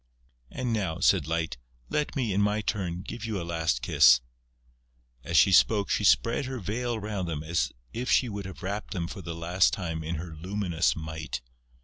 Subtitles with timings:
[0.49, 1.57] "And now," said Light,
[1.87, 4.19] "let me, in my turn, give you a last kiss...."
[5.23, 8.93] As she spoke, she spread her veil round them as if she would have wrapped
[8.93, 11.41] them for the last time in her luminous might.